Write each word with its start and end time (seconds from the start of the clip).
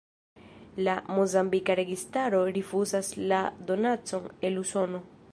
La 0.85 0.93
mozambika 1.17 1.75
registaro 1.79 2.39
rifuzas 2.55 3.11
la 3.33 3.41
donacon 3.67 4.25
el 4.51 4.57
Usono. 4.63 5.03